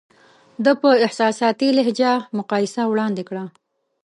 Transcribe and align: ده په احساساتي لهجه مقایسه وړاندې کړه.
ده 0.63 0.71
په 0.81 0.89
احساساتي 1.05 1.69
لهجه 1.77 2.11
مقایسه 2.37 2.81
وړاندې 2.91 3.23
کړه. 3.29 3.43